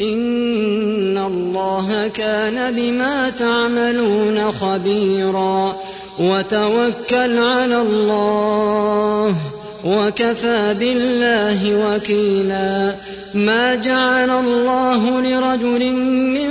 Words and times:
إن 0.00 1.18
الله 1.18 2.08
كان 2.08 2.74
بما 2.74 3.30
تعملون 3.30 4.52
خبيرا 4.52 5.76
وتوكل 6.18 7.38
على 7.38 7.80
الله 7.80 9.36
وكفى 9.84 10.74
بالله 10.78 11.88
وكيلا 11.88 12.94
ما 13.34 13.74
جعل 13.74 14.30
الله 14.30 15.20
لرجل 15.20 15.92
من 16.36 16.50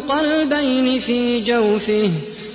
قلبين 0.00 1.00
في 1.00 1.40
جوفه 1.40 2.10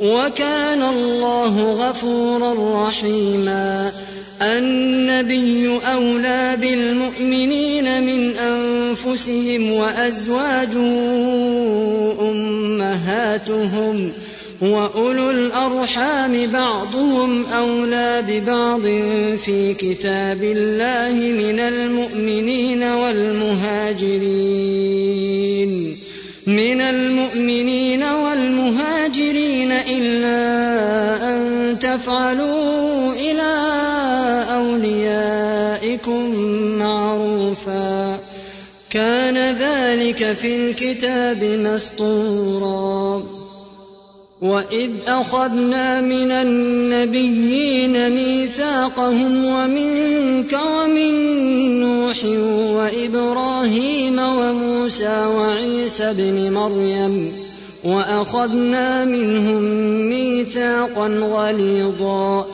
وكان 0.00 0.82
الله 0.82 1.72
غفورا 1.72 2.86
رحيما. 2.88 3.92
النبي 4.42 5.80
أولى 5.92 6.56
بالمؤمنين 6.60 8.02
من 8.02 8.36
أنفسهم 8.36 9.72
وأزواجه 9.72 10.78
أمهاتهم 12.20 14.12
وأولو 14.62 15.30
الأرحام 15.30 16.46
بعضهم 16.46 17.46
أولى 17.46 18.24
ببعض 18.28 18.82
في 19.36 19.74
كتاب 19.78 20.42
الله 20.42 21.14
من 21.14 21.60
المؤمنين 21.60 22.82
والمهاجرين. 22.82 24.20
من 26.46 26.80
المؤمنين 26.80 28.02
والمهاجرين 28.02 29.72
إلا 29.72 30.36
أن 31.30 31.76
تفعلوا 31.78 33.12
إلى 33.12 33.52
أوليائكم 34.52 36.34
معروفا. 36.78 38.18
كان 38.90 39.38
ذلك 39.38 40.32
في 40.32 40.56
الكتاب 40.56 41.44
مسطورا. 41.44 43.39
وإذ 44.40 44.90
أخذنا 45.06 46.00
من 46.00 46.30
النبيين 46.30 48.10
ميثاقهم 48.10 49.44
ومنك 49.44 50.52
ومن 50.52 51.12
نوح 51.80 52.24
وإبراهيم 52.76 54.18
وموسى 54.18 55.26
وعيسى 55.26 56.10
ابن 56.10 56.52
مريم 56.54 57.32
وأخذنا 57.84 59.04
منهم 59.04 59.62
ميثاقا 60.08 61.08
غليظا 61.08 62.46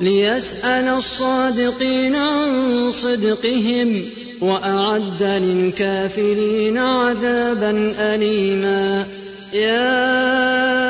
ليسأل 0.00 0.88
الصادقين 0.88 2.14
عن 2.14 2.90
صدقهم 2.90 4.02
وأعد 4.40 5.22
للكافرين 5.22 6.78
عذابا 6.78 7.94
أليما 7.98 9.06
يا 9.52 10.89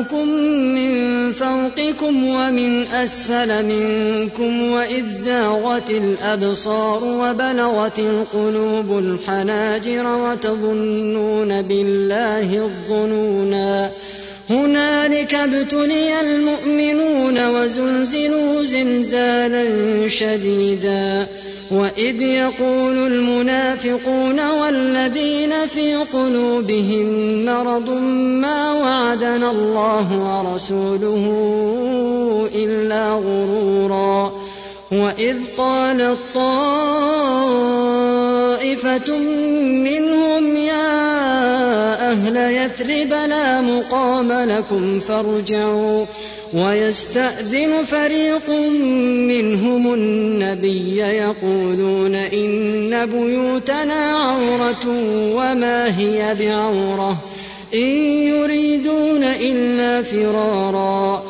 جاءوكم 0.00 0.28
من 0.74 1.32
فوقكم 1.32 2.28
ومن 2.28 2.86
أسفل 2.86 3.64
منكم 3.64 4.70
وإذ 4.70 5.08
زاغت 5.08 5.90
الأبصار 5.90 7.04
وبلغت 7.04 7.98
القلوب 7.98 8.98
الحناجر 8.98 10.06
وتظنون 10.06 11.62
بالله 11.62 12.64
الظنونا 12.64 13.90
هنالك 14.50 15.34
ابتلي 15.34 16.20
المؤمنون 16.20 17.46
وزلزلوا 17.48 18.62
زلزالا 18.64 19.64
شديدا. 20.08 21.26
وإذ 21.70 22.22
يقول 22.22 22.96
المنافقون 23.12 24.50
والذين 24.50 25.66
في 25.66 25.94
قلوبهم 25.94 27.06
مرض 27.44 27.90
ما 28.42 28.72
وعدنا 28.72 29.50
الله 29.50 30.06
ورسوله 30.18 31.24
إلا 32.54 33.12
غرورا. 33.12 34.32
وإذ 34.92 35.36
قالت 35.58 36.18
طائفة 36.34 37.08
منهم 39.86 40.39
أهل 42.10 42.36
يثرب 42.36 43.10
لا 43.10 43.60
مقام 43.60 44.32
لكم 44.32 45.00
فارجعوا 45.00 46.06
ويستأذن 46.54 47.84
فريق 47.84 48.50
منهم 49.28 49.94
النبي 49.94 50.96
يقولون 50.96 52.14
إن 52.14 53.06
بيوتنا 53.06 54.04
عورة 54.18 54.86
وما 55.36 55.98
هي 55.98 56.34
بعورة 56.34 57.16
إن 57.74 57.88
يريدون 58.26 59.24
إلا 59.24 60.02
فرارا 60.02 61.29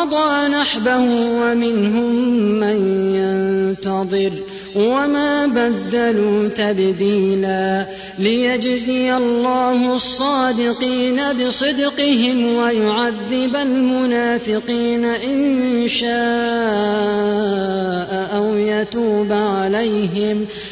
قضى 0.00 0.48
نحبه 0.48 0.98
ومنهم 1.40 2.14
من 2.60 2.78
ينتظر 3.14 4.32
وما 4.76 5.46
بدلوا 5.46 6.48
تبديلا 6.48 7.86
ليجزي 8.18 9.16
الله 9.16 9.94
الصادقين 9.94 11.20
بصدقهم 11.32 12.56
ويعذب 12.56 13.56
المنافقين 13.56 15.04
إن 15.04 15.88
شاء 15.88 16.10
أو 18.36 18.54
يتوب 18.56 19.32
عليهم 19.32 20.46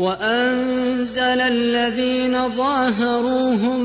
وأنزل 0.00 1.40
الذين 1.40 2.48
ظاهروهم 2.48 3.80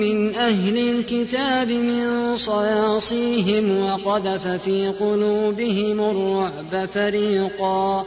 من 0.00 0.34
أهل 0.34 0.78
الكتاب 0.78 1.70
من 1.70 2.36
صياصيهم 2.36 3.84
وقذف 3.84 4.48
في 4.48 4.88
قلوبهم 5.00 6.00
الرعب 6.00 6.88
فريقا 6.94 8.06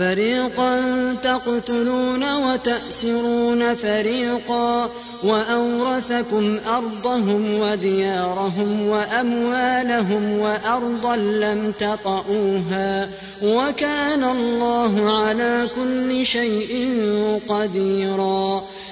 فريقا 0.00 1.14
تقتلون 1.22 2.34
وتأسرون 2.36 3.74
فريقا 3.74 4.90
وأورثكم 5.24 6.58
أرضهم 6.68 7.60
وديارهم 7.60 8.86
وأموالهم 8.86 10.38
وأرضا 10.38 11.16
لم 11.16 11.72
تطئوها 11.78 13.08
وكان 13.42 14.24
الله 14.24 15.20
على 15.20 15.70
كل 15.76 16.26
شيء 16.26 17.00
قديرا 17.48 18.64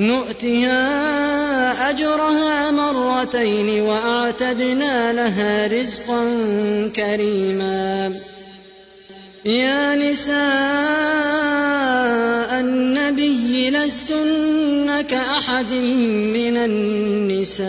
نؤتها 0.00 1.90
أجرها 1.90 2.70
مرتين 2.70 3.80
وأعتدنا 3.80 5.12
لها 5.12 5.66
رزقا 5.66 6.24
كريما. 6.96 8.14
يا 9.44 9.96
نساء 9.96 10.38
النبي 12.60 13.70
لستن 13.70 15.00
كأحد 15.00 15.72
من 15.72 16.56
النساء. 16.56 17.68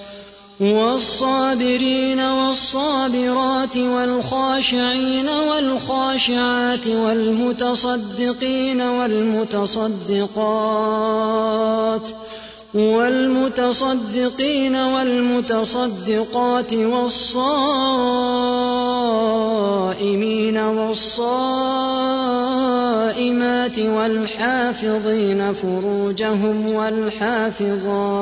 والصابرين 0.61 2.19
والصابرات 2.19 3.77
والخاشعين 3.77 5.29
والخاشعات 5.29 6.87
والمتصدقين 6.87 8.81
والمتصدقات 8.81 10.31
والمتصدقين 12.73 14.75
والمتصدقات 14.75 16.73
والصائمين 16.73 18.17
والصائمات 20.57 21.69
والحافظين 23.79 25.53
فروجهم 25.53 26.73
والحافظات 26.73 28.21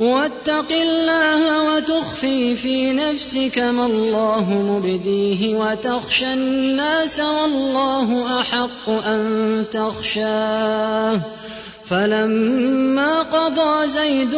واتق 0.00 0.72
الله 0.72 1.74
وتخفي 1.76 2.54
في 2.54 2.92
نفسك 2.92 3.58
ما 3.58 3.86
الله 3.86 4.44
مبديه 4.50 5.56
وتخشى 5.56 6.32
الناس 6.32 7.20
والله 7.20 8.40
أحق 8.40 8.90
أن 8.90 9.64
تخشاه. 9.72 11.20
فلما 11.90 13.22
قضى 13.22 13.86
زيد 13.86 14.34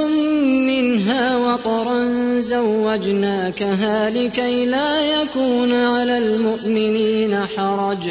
منها 0.66 1.36
وطرا 1.36 2.04
زوجناكها 2.40 4.10
لكي 4.10 4.64
لا 4.64 5.00
يكون 5.00 5.72
على 5.72 6.18
المؤمنين 6.18 7.46
حرج. 7.56 8.10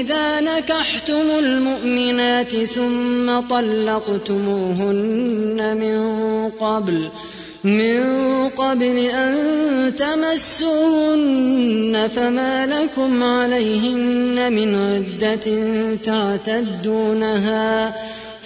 إذا 0.00 0.40
نكحتم 0.40 1.30
المؤمنات 1.38 2.64
ثم 2.64 3.40
طلقتموهن 3.40 4.96
من 5.80 5.98
قبل 6.50 7.10
من 7.64 8.00
قبل 8.48 8.98
أن 8.98 9.34
تمسوهن 9.98 11.30
فما 12.16 12.66
لكم 12.66 13.22
عليهن 13.22 14.52
من 14.52 14.74
عدة 14.74 15.46
تعتدونها 16.04 17.94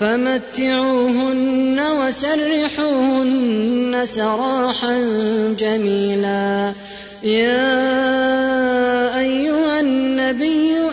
فمتعوهن 0.01 1.81
وسرحوهن 2.01 3.27
سراحا 4.05 4.99
جميلا. 5.59 6.73
يا 7.25 9.19
أيها 9.19 9.81
النبي 9.81 10.84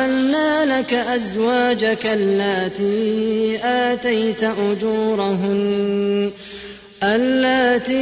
أحللنا 0.00 0.78
لك 0.78 0.94
أزواجك 0.94 2.06
اللاتي 2.06 3.58
آتيت 3.64 4.44
أجورهن. 4.44 6.30
اللاتي 7.02 8.00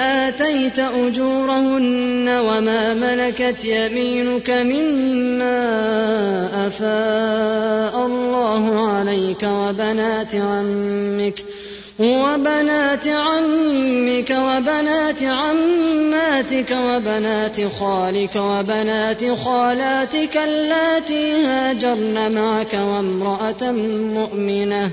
آتيت 0.00 0.78
أجورهن 0.78 2.28
وما 2.28 2.94
ملكت 2.94 3.64
يمينك 3.64 4.50
مما 4.50 5.56
أفاء 6.66 8.06
الله 8.06 8.88
عليك 8.88 9.42
وبنات 9.42 10.34
عمك. 10.34 11.44
وبنات 11.98 13.06
عمك 13.06 14.30
وبنات 14.30 15.22
عماتك 15.22 16.70
وبنات 16.70 17.56
خالك 17.80 18.36
وبنات 18.36 19.24
خالاتك 19.44 20.36
اللاتي 20.36 21.44
هاجرن 21.44 22.34
معك 22.34 22.74
وامرأة 22.74 23.72
مؤمنة 24.14 24.90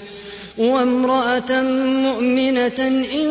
وامرأة 0.57 1.61
مؤمنة 2.03 2.79
إن 3.13 3.27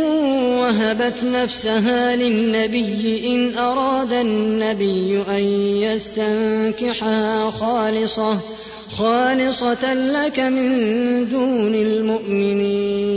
وهبت 0.60 1.24
نفسها 1.24 2.16
للنبي 2.16 3.26
إن 3.26 3.58
أراد 3.58 4.12
النبي 4.12 5.22
أن 5.28 5.42
يستنكحها 5.82 7.50
خالصة. 7.50 8.38
خالصة 8.98 9.94
لك 9.94 10.40
من 10.40 11.28
دون 11.28 11.74
المؤمنين. 11.74 13.08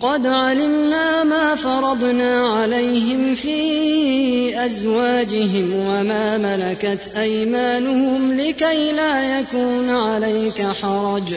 قد 0.00 0.26
علمنا 0.26 1.24
ما 1.24 1.54
فرضنا 1.54 2.48
عليهم 2.48 3.34
في 3.34 4.64
أزواجهم 4.64 5.72
وما 5.72 6.38
ملكت 6.38 7.12
أيمانهم 7.16 8.32
لكي 8.40 8.92
لا 8.92 9.40
يكون 9.40 9.90
عليك 9.90 10.62
حرج. 10.62 11.34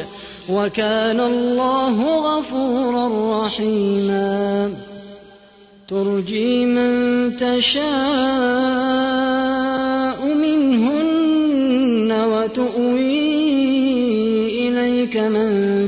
وكان 0.50 1.20
الله 1.20 2.18
غفورا 2.18 3.46
رحيما. 3.46 4.72
ترجي 5.88 6.66
من 6.66 7.36
تشاء 7.36 7.82
منهن 10.26 12.12
وتؤوي 12.12 12.71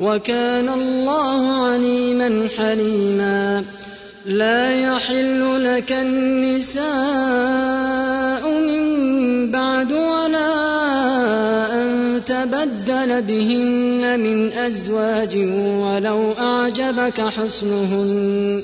وكان 0.00 0.68
الله 0.68 1.64
عليما 1.64 2.48
حليما. 2.58 3.64
لا 4.26 4.80
يحل 4.80 5.64
لك 5.64 5.92
النساء 5.92 6.82
من 8.50 9.50
بعد 9.50 9.92
ولا 9.92 10.52
أن 11.72 12.20
تبدل 12.26 13.22
بهن 13.22 14.20
من 14.20 14.52
أزواج 14.52 15.36
ولو 15.82 16.32
أعجبك 16.32 17.20
حسنهن. 17.20 18.62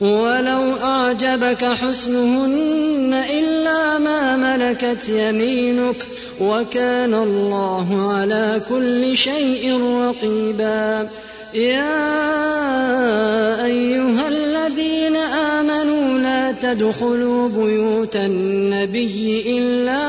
ولو 0.00 0.76
أعجبك 0.82 1.64
حسنهن 1.64 3.14
إلا 3.14 3.98
ما 3.98 4.36
ملكت 4.36 5.08
يمينك 5.08 6.06
وكان 6.40 7.14
الله 7.14 8.12
على 8.12 8.60
كل 8.68 9.16
شيء 9.16 9.80
رقيبا. 9.82 11.08
يا 11.54 12.04
أيها 13.64 14.28
الذين 14.28 15.16
آمنوا 15.16 16.18
لا 16.18 16.52
تدخلوا 16.52 17.48
بيوت 17.48 18.16
النبي 18.16 19.58
إلا 19.58 20.02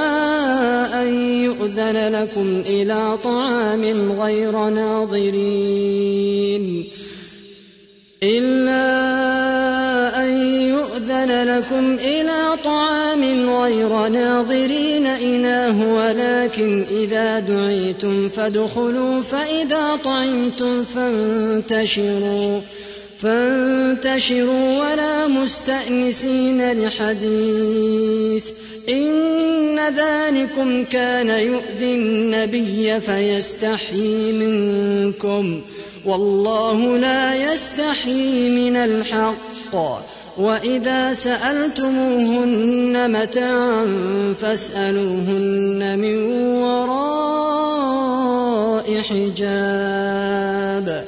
أن 1.02 1.08
يؤذن 1.44 2.08
لكم 2.16 2.64
إلى 2.66 3.18
طعام 3.24 4.12
غير 4.12 4.70
ناظرين. 4.70 5.80
إلا 8.24 9.39
يؤذن 11.20 11.58
لكم 11.58 11.94
إلى 11.94 12.58
طعام 12.64 13.50
غير 13.50 14.08
ناظرين 14.08 15.06
إناه 15.06 15.94
ولكن 15.94 16.86
إذا 16.92 17.40
دعيتم 17.40 18.30
فادخلوا 18.30 19.22
فإذا 19.22 19.96
طعمتم 20.04 20.84
فانتشروا 20.84 22.62
فانتشروا 23.22 24.80
ولا 24.80 25.28
مستأنسين 25.28 26.86
لحديث. 26.86 28.46
إن 28.90 29.80
ذلكم 29.80 30.84
كان 30.84 31.30
يؤذي 31.30 31.94
النبي 31.94 33.00
فيستحيي 33.00 34.32
منكم 34.32 35.62
والله 36.06 36.98
لا 36.98 37.54
يستحيي 37.54 38.50
من 38.50 38.76
الحق. 38.76 39.76
وإذا 40.40 41.14
سألتموهن 41.14 43.22
متاعا 43.22 43.86
فاسألوهن 44.42 46.00
من 46.00 46.16
وراء 46.64 47.10
حجاب. 49.02 51.06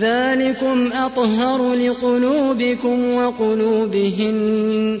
ذلكم 0.00 0.92
أطهر 0.92 1.74
لقلوبكم 1.74 3.14
وقلوبهن. 3.14 5.00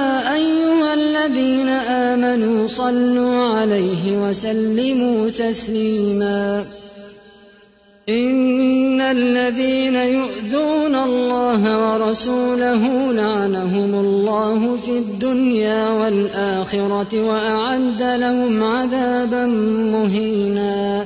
آمنوا 2.31 2.67
صلوا 2.67 3.43
عليه 3.43 4.27
وسلموا 4.27 5.29
تسليما. 5.29 6.65
إن 8.09 9.01
الذين 9.01 9.95
يؤذون 9.95 10.95
الله 10.95 11.61
ورسوله 11.91 13.13
لعنهم 13.13 13.99
الله 13.99 14.77
في 14.77 14.97
الدنيا 14.97 15.89
والآخرة 15.89 17.25
وأعد 17.25 18.01
لهم 18.01 18.63
عذابا 18.63 19.45
مهينا. 19.91 21.05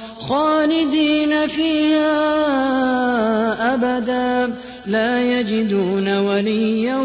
خالدين 0.29 1.47
فيها 1.47 2.21
أبدا 3.73 4.53
لا 4.85 5.21
يجدون 5.21 6.17
وليا 6.17 6.97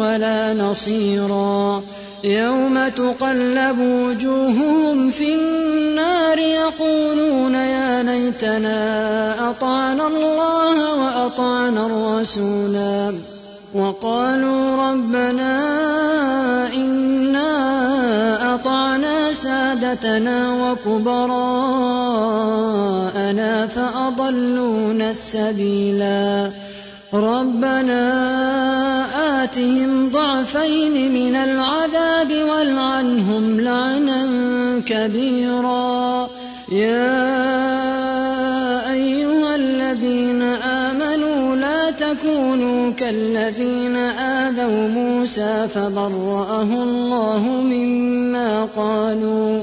ولا 0.00 0.54
نصيرا. 0.54 1.82
يوم 2.24 2.88
تقلب 2.88 3.78
وجوههم 3.78 5.10
في 5.10 5.34
النار 5.34 6.38
يقولون 6.38 7.54
يا 7.54 8.02
ليتنا 8.02 9.50
أطعنا 9.50 10.06
الله 10.06 10.94
وأطعنا 10.94 11.86
الرسولا. 11.86 13.14
وقالوا 13.74 14.90
ربنا 14.90 15.54
إنا 16.74 17.50
أطعنا 18.54 19.32
سادتنا 19.32 20.36
وكبراءنا. 20.62 21.95
فأضلونا 23.66 25.10
السبيلا. 25.10 26.50
ربنا 27.14 28.02
آتهم 29.44 30.08
ضعفين 30.08 31.14
من 31.14 31.36
العذاب 31.36 32.30
والعنهم 32.50 33.60
لعنا 33.60 34.22
كبيرا. 34.86 36.28
يا 36.72 37.22
أيها 38.92 39.56
الذين 39.56 40.42
آمنوا 40.42 41.56
لا 41.56 41.90
تكونوا 41.90 42.92
كالذين 42.92 43.96
آذوا 43.96 44.88
موسى 44.88 45.68
فبرأه 45.74 46.82
الله 46.82 47.42
مما 47.42 48.64
قالوا. 48.76 49.62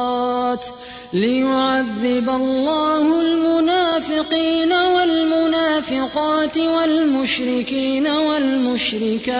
ليعذب 1.13 2.29
الله 2.29 3.21
المنافقين 3.21 4.73
والمنافقات 4.73 6.57
والمشركين 6.57 8.07
والمشركات 8.07 9.35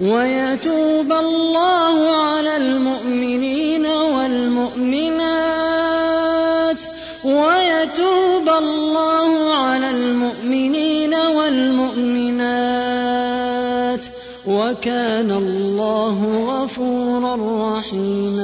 ويتوب 0.00 1.12
الله 1.12 2.16
على 2.16 2.56
المؤمنين 2.56 3.86
والمؤمنات 3.86 5.26
ويتوب 7.24 8.48
الله 8.48 9.54
على 9.54 9.90
المؤمنين 9.90 11.14
والمؤمنات 11.14 12.76
وكان 14.46 15.30
الله 15.30 16.18
غفورا 16.46 17.36
رحيما 17.78 18.35